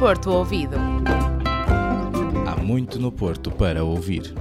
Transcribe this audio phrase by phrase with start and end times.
[0.00, 0.76] Porto Ouvido.
[2.46, 4.34] Há muito no Porto para ouvir.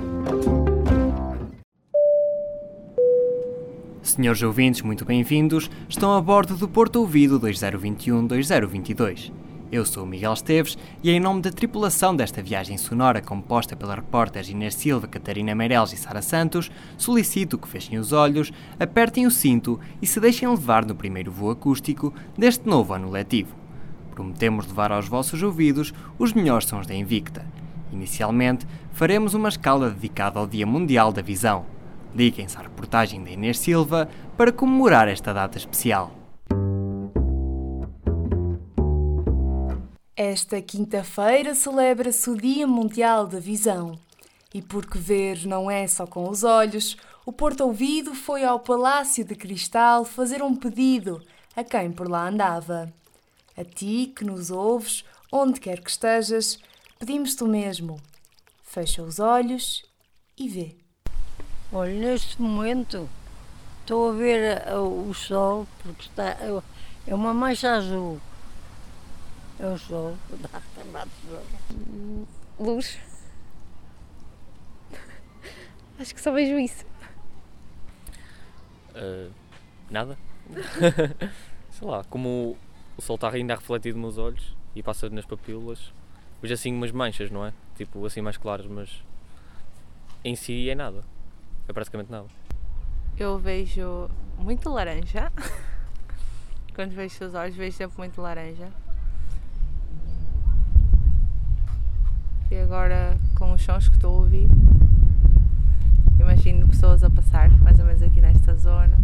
[4.01, 5.69] Senhores ouvintes, muito bem-vindos.
[5.89, 9.33] Estão a bordo do Porto Ouvido 2021-2022.
[9.69, 13.95] Eu sou o Miguel Esteves e, em nome da tripulação desta viagem sonora composta pela
[13.95, 18.49] repórteres Inês Silva, Catarina Meireles e Sara Santos, solicito que fechem os olhos,
[18.79, 23.59] apertem o cinto e se deixem levar no primeiro voo acústico deste novo ano letivo.
[24.19, 27.45] Prometemos levar aos vossos ouvidos os melhores sons da Invicta.
[27.89, 31.65] Inicialmente, faremos uma escala dedicada ao Dia Mundial da Visão.
[32.13, 36.11] Liguem-se à reportagem da Inês Silva para comemorar esta data especial.
[40.17, 43.97] Esta quinta-feira celebra-se o Dia Mundial da Visão.
[44.53, 49.23] E porque ver não é só com os olhos, o Porto Ouvido foi ao Palácio
[49.23, 51.21] de Cristal fazer um pedido
[51.55, 52.93] a quem por lá andava.
[53.59, 56.57] A ti que nos ouves, onde quer que estejas,
[56.97, 57.99] pedimos-te o mesmo.
[58.63, 59.83] Fecha os olhos
[60.37, 60.77] e vê.
[61.69, 63.09] Olha, neste momento
[63.81, 66.37] estou a ver uh, o sol, porque está,
[67.05, 68.21] é uma mancha azul.
[69.59, 70.15] É o sol.
[72.57, 72.97] Luz.
[75.99, 76.85] Acho que só vejo isso.
[78.95, 79.29] Uh,
[79.89, 80.17] nada.
[81.71, 82.57] Sei lá, como
[82.99, 85.93] o sol está ainda refletido nos olhos e passa nas papilas,
[86.41, 87.53] vejo assim umas manchas, não é?
[87.77, 89.01] Tipo, assim mais claras, mas
[90.21, 91.05] em si é nada.
[91.65, 92.27] É praticamente nada.
[93.17, 95.31] Eu vejo muito laranja.
[96.75, 98.67] Quando vejo os olhos, vejo sempre muito laranja.
[102.51, 104.47] E agora, com os sons que estou a ouvir,
[106.19, 108.97] imagino pessoas a passar, mais ou menos aqui nesta zona,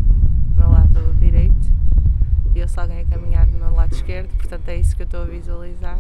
[5.40, 6.00] visualizar.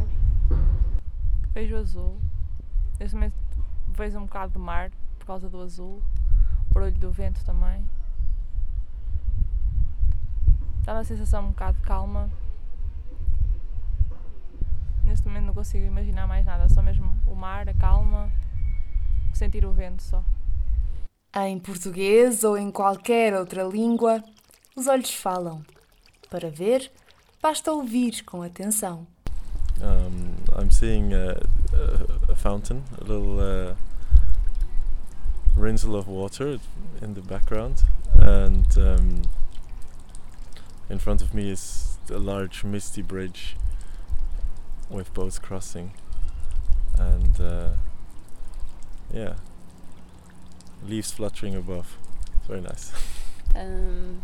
[1.53, 2.17] Vejo azul.
[2.99, 3.35] Neste momento
[3.89, 6.01] vejo um bocado de mar por causa do azul,
[6.69, 7.85] o barulho do vento também.
[10.83, 12.29] Dá uma sensação um bocado de calma.
[15.03, 18.31] Neste momento não consigo imaginar mais nada, só mesmo o mar, a calma,
[19.33, 20.23] sentir o vento só.
[21.35, 24.23] Em português ou em qualquer outra língua,
[24.75, 25.61] os olhos falam.
[26.29, 26.91] Para ver,
[27.41, 29.14] basta ouvir com atenção.
[29.81, 31.41] Um, I'm seeing a,
[31.73, 33.75] a, a, fountain, a little uh,
[35.55, 36.59] rinsel of water
[37.01, 37.83] in the background,
[38.17, 39.21] and um,
[40.89, 43.55] in front of me is a large misty bridge
[44.89, 45.91] with boats crossing,
[46.97, 47.69] and uh,
[49.13, 49.35] yeah,
[50.85, 51.97] leaves fluttering above.
[52.37, 52.91] It's very nice.
[53.57, 54.21] Um,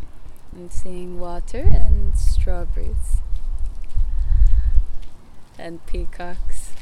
[0.54, 3.22] I'm seeing water and strawberries
[5.62, 6.74] and peacocks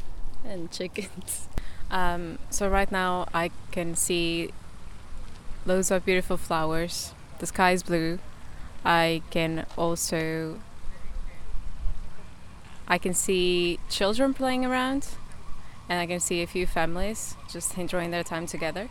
[0.45, 1.47] and chickens.
[1.91, 4.53] Um, so right now I can see
[5.65, 7.13] loads of beautiful flowers.
[7.39, 8.19] The sky is blue.
[8.85, 10.61] I can also
[12.87, 15.09] I can see children playing around
[15.89, 18.87] and I can see a few families just enjoying their time together.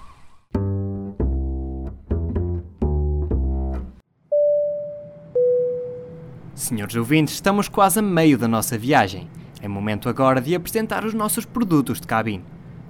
[6.55, 9.40] Senhores ouvintes, estamos quase a meio da nossa viagem.
[9.63, 12.45] É momento agora de apresentar os nossos produtos de cabine.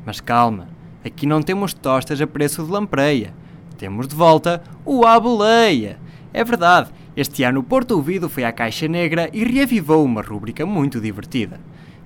[0.06, 0.68] Mas calma,
[1.04, 3.34] aqui não temos tostas a preço de lampreia.
[3.76, 5.98] Temos de volta o Aboleia.
[6.32, 10.64] É verdade, este ano o Porto Ouvido foi à Caixa Negra e reavivou uma rúbrica
[10.64, 11.60] muito divertida.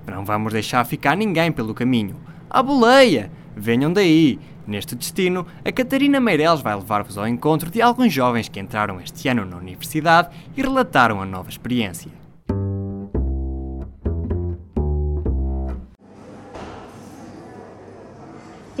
[0.07, 2.15] Não vamos deixar ficar ninguém pelo caminho.
[2.49, 3.31] Aboleia!
[3.55, 4.39] Venham daí!
[4.67, 9.27] Neste destino, a Catarina Meireles vai levar-vos ao encontro de alguns jovens que entraram este
[9.27, 12.24] ano na universidade e relataram a nova experiência.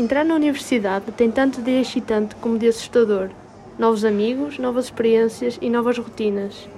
[0.05, 3.29] Entrar na universidade tem tanto de excitante como de assustador.
[3.79, 6.69] Novos amigos, novas experiências e novas rotinas.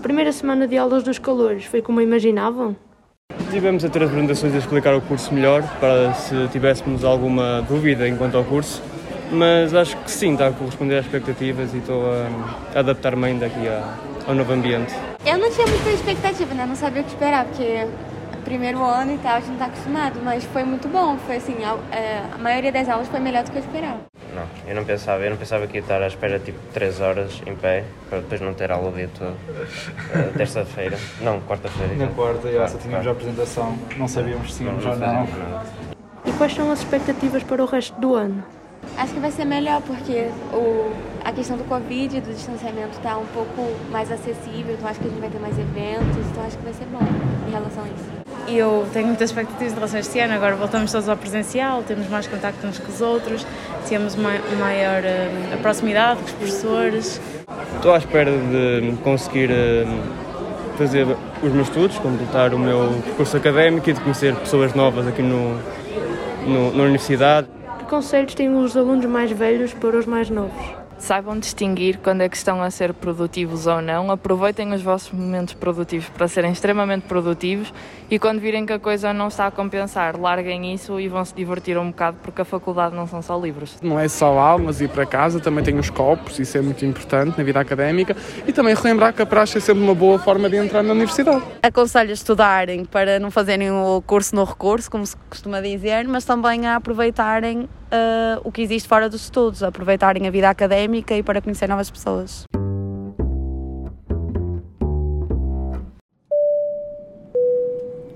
[0.00, 2.74] A primeira semana de aulas dos calores foi como imaginavam?
[3.52, 8.36] Tivemos a ter apresentações a explicar o curso melhor, para se tivéssemos alguma dúvida enquanto
[8.36, 8.82] ao curso,
[9.30, 13.60] mas acho que sim, está a corresponder às expectativas e estou a adaptar-me ainda aqui
[14.26, 14.92] ao novo ambiente.
[15.24, 16.66] Eu não tinha muita expectativa, né?
[16.66, 17.86] Não sabia o que esperar, porque
[18.52, 21.16] primeiro ano e tal, a gente não tá acostumado, mas foi muito bom.
[21.16, 24.00] Foi assim, a, é, a, maioria das aulas foi melhor do que eu esperava.
[24.34, 27.40] Não, eu não pensava, eu não pensava que ia estar à espera tipo 3 horas
[27.46, 29.32] em pé para depois não ter aula o dia todo.
[29.32, 31.94] Uh, Terça-feira, não, quarta-feira.
[31.94, 35.26] Na quarta, já, só tínhamos a apresentação, não sabíamos se tínhamos ou não.
[36.26, 38.44] E quais são as expectativas para o resto do ano?
[38.98, 40.92] Acho que vai ser melhor porque o,
[41.24, 45.10] a questão do Covid, do distanciamento está um pouco mais acessível, então acho que a
[45.10, 47.00] gente vai ter mais eventos, então acho que vai ser bom
[47.48, 48.21] em relação a isso.
[48.48, 50.34] E eu tenho muitas expectativas em relação a este ano.
[50.34, 53.46] Agora voltamos todos ao presencial, temos mais contacto uns com os outros,
[53.88, 57.20] temos uma maior uh, proximidade com os professores.
[57.76, 61.06] Estou à espera de conseguir uh, fazer
[61.42, 65.56] os meus estudos, completar o meu percurso académico e de conhecer pessoas novas aqui no,
[66.46, 67.46] no na universidade.
[67.78, 70.81] Que conselhos têm os alunos mais velhos para os mais novos?
[71.02, 75.52] Saibam distinguir quando é que estão a ser produtivos ou não, aproveitem os vossos momentos
[75.52, 77.74] produtivos para serem extremamente produtivos
[78.08, 81.34] e quando virem que a coisa não está a compensar, larguem isso e vão se
[81.34, 83.78] divertir um bocado porque a faculdade não são só livros.
[83.82, 86.86] Não é só aulas e ir para casa, também tem os copos, isso é muito
[86.86, 88.16] importante na vida académica
[88.46, 91.42] e também relembrar que a praxe é sempre uma boa forma de entrar na universidade.
[91.64, 96.24] Aconselho a estudarem para não fazerem o curso no recurso, como se costuma dizer, mas
[96.24, 101.22] também a aproveitarem uh, o que existe fora dos estudos, aproveitarem a vida académica e
[101.22, 102.44] para conhecer novas pessoas.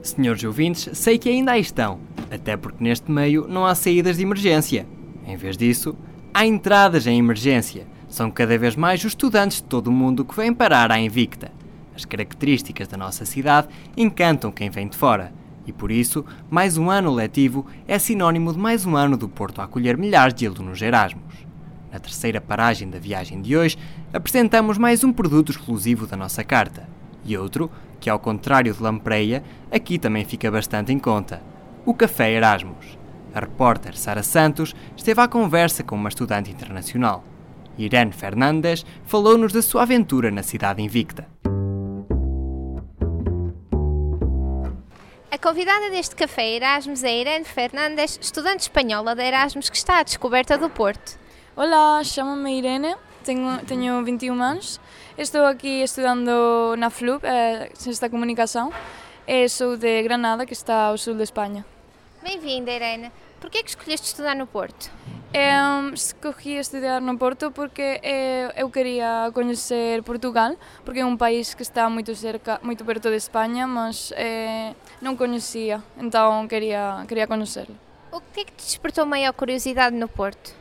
[0.02, 1.98] Senhores ouvintes, sei que ainda aí estão,
[2.30, 4.86] até porque neste meio não há saídas de emergência.
[5.26, 5.96] Em vez disso,
[6.32, 7.86] há entradas em emergência.
[8.08, 11.50] São cada vez mais os estudantes de todo o mundo que vêm parar à Invicta.
[11.94, 15.32] As características da nossa cidade encantam quem vem de fora
[15.66, 19.60] e por isso, mais um ano letivo é sinónimo de mais um ano do Porto
[19.60, 21.46] a acolher milhares de alunos Erasmus.
[21.92, 23.76] Na terceira paragem da viagem de hoje,
[24.12, 26.88] apresentamos mais um produto exclusivo da nossa carta
[27.24, 31.42] e outro que, ao contrário de Lampreia, aqui também fica bastante em conta:
[31.84, 32.98] o Café Erasmus.
[33.34, 37.24] A repórter Sara Santos esteve à conversa com uma estudante internacional.
[37.76, 41.28] Irene Fernandes falou-nos da sua aventura na cidade invicta.
[45.36, 50.02] A convidada deste café Erasmus é Irene Fernandes, estudante espanhola da Erasmus que está à
[50.02, 51.18] descoberta do Porto.
[51.54, 54.80] Olá, chamo-me Irene, tenho, tenho 21 anos,
[55.18, 58.72] estou aqui estudando na FLUB, eh, Ciência da Comunicação,
[59.28, 61.66] e sou de Granada, que está ao sul da Espanha.
[62.22, 63.12] Bem-vinda, Irene.
[63.40, 64.90] Por que é que escolheste estudar no Porto?
[65.32, 68.00] Eu escolhi estudar no Porto porque
[68.56, 73.16] eu queria conhecer Portugal, porque é um país que está muito cerca, muito perto de
[73.16, 77.76] Espanha, mas é, não conhecia, então queria queria conhecê-lo.
[78.10, 80.54] O que é que te despertou maior curiosidade no Porto?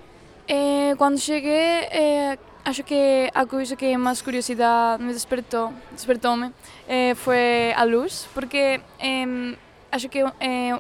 [0.48, 6.52] É, quando cheguei, é, acho que a coisa que mais curiosidade me despertou, despertou-me,
[6.88, 8.82] é, foi a luz, porque
[9.92, 10.20] acho que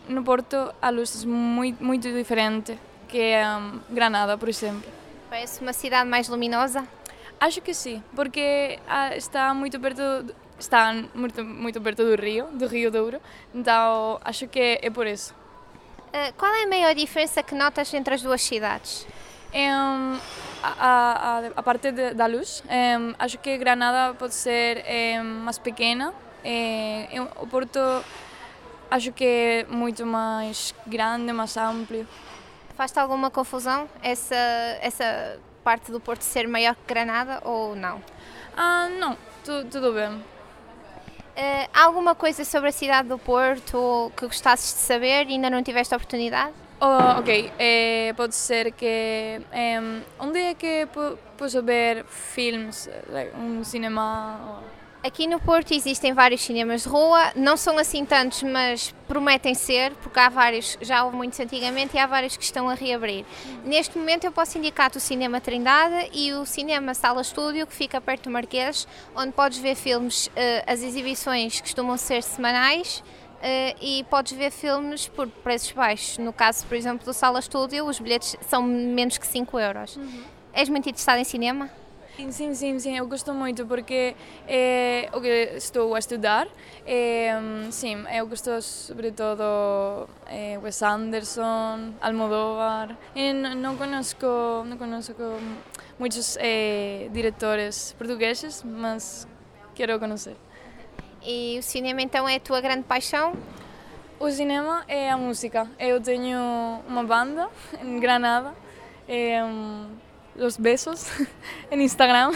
[0.08, 4.90] no Porto a luz é muito muito diferente que um, Granada, por exemplo.
[5.30, 6.88] Parece uma cidade mais luminosa?
[7.40, 10.02] Acho que sim, porque ah, está muito perto
[10.58, 13.22] está muito, muito perto do rio, do Rio Douro,
[13.54, 15.34] então acho que é por isso.
[16.14, 19.06] Uh, qual é a maior diferença que notas entre as duas cidades?
[19.54, 20.18] Um,
[20.64, 24.84] a, a, a, parte de, da luz, um, acho que Granada pode ser
[25.44, 26.14] mais pequena,
[27.38, 27.80] o Porto
[28.90, 32.06] acho que é muito mais grande, mais amplo.
[32.76, 34.36] Faz-te alguma confusão essa,
[34.82, 38.02] essa parte do Porto ser maior que Granada ou não?
[38.56, 40.10] Ah, não, tu, tudo bem.
[41.38, 45.62] Uh, alguma coisa sobre a cidade do Porto que gostasses de saber e ainda não
[45.62, 46.54] tiveste a oportunidade?
[46.80, 49.42] Oh, ok, eh, pode ser que.
[49.52, 50.88] Eh, onde é que
[51.38, 52.90] posso ver filmes,
[53.38, 54.62] um cinema?
[55.06, 59.92] Aqui no Porto existem vários cinemas de rua, não são assim tantos, mas prometem ser,
[59.98, 63.24] porque há vários, já houve muitos antigamente e há vários que estão a reabrir.
[63.64, 68.02] Neste momento eu posso indicar-te o Cinema Trindade e o Cinema Sala Estúdio, que fica
[68.02, 73.04] perto do Marquês, onde podes ver filmes, eh, as exibições costumam ser semanais,
[73.36, 76.18] Uh, e podes ver filmes por preços baixos.
[76.18, 79.98] No caso, por exemplo, do Sala Estúdio, os bilhetes são menos que 5 euros.
[79.98, 80.24] Uhum.
[80.52, 81.70] És muito interessado em cinema?
[82.16, 84.16] Sim, sim, sim, eu gosto muito porque
[84.48, 86.48] é o que estou a estudar.
[86.88, 87.34] É,
[87.72, 92.96] sim, eu gosto sobretudo é, Wes Anderson, Almodóvar.
[93.14, 94.16] E não conheço,
[94.66, 95.14] não conheço
[96.00, 99.28] muitos é, diretores portugueses, mas
[99.76, 100.38] quero conhecer.
[101.22, 103.34] E o cinema então é a tua grande paixão?
[104.18, 105.68] O cinema é a música.
[105.78, 106.40] Eu tenho
[106.88, 107.50] uma banda
[107.84, 108.54] em Granada.
[109.06, 109.42] É,
[110.36, 111.08] los besos
[111.72, 112.34] en Instagram,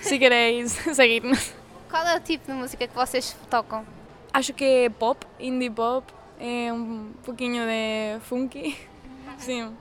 [0.00, 1.52] se queréis seguirnos.
[1.90, 3.84] Qual é o tipo de música que vocês tocam?
[4.32, 8.76] Acho que é pop, indie pop, é um pouquinho de funky.
[9.38, 9.74] Sim.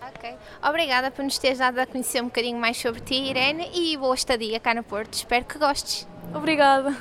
[0.00, 0.34] Ok.
[0.62, 4.14] Obrigada por nos teres dado a conhecer um bocadinho mais sobre ti, Irene, e boa
[4.14, 5.12] estadia cá no Porto.
[5.12, 6.08] Espero que gostes.
[6.34, 6.96] Obrigada.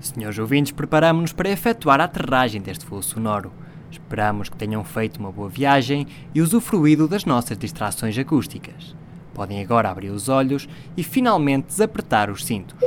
[0.00, 3.52] Senhores ouvintes, preparamos-nos para efetuar a aterragem deste voo sonoro.
[3.90, 8.94] Esperamos que tenham feito uma boa viagem e usufruído das nossas distrações acústicas.
[9.34, 12.78] Podem agora abrir os olhos e finalmente desapertar os cintos.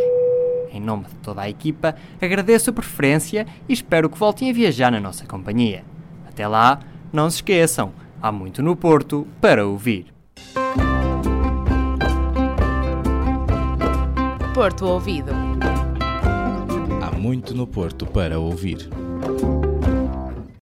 [0.71, 4.91] Em nome de toda a equipa, agradeço a preferência e espero que voltem a viajar
[4.91, 5.83] na nossa companhia.
[6.27, 6.79] Até lá,
[7.11, 7.91] não se esqueçam,
[8.21, 10.13] há muito no Porto para ouvir.
[14.53, 15.31] Porto Ouvido.
[17.01, 18.89] Há muito no Porto para ouvir.